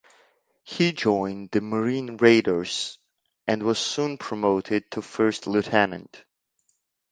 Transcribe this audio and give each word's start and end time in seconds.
He 0.63 0.93
joined 0.93 1.51
the 1.51 1.61
Marine 1.61 2.17
Raiders 2.17 2.97
and 3.45 3.61
was 3.61 3.77
soon 3.77 4.17
promoted 4.17 4.89
to 4.89 5.01
First 5.03 5.45
Lieutenant. 5.45 6.23